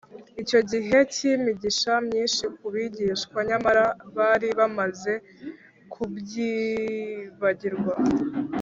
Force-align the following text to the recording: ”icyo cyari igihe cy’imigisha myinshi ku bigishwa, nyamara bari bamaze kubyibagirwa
”icyo 0.41 0.57
cyari 0.67 0.75
igihe 0.81 1.01
cy’imigisha 1.13 1.91
myinshi 2.07 2.43
ku 2.57 2.65
bigishwa, 2.73 3.39
nyamara 3.49 3.83
bari 4.15 4.49
bamaze 4.59 5.13
kubyibagirwa 5.91 7.93